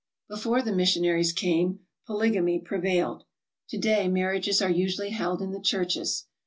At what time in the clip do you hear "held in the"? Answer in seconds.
5.11-5.61